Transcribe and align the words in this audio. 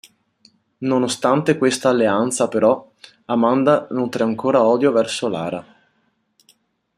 Nonostante 0.79 1.59
questa 1.59 1.89
alleanza 1.89 2.47
però, 2.47 2.91
Amanda 3.25 3.85
nutre 3.91 4.23
ancora 4.23 4.63
odio 4.65 4.91
verso 4.91 5.27
Lara. 5.27 5.63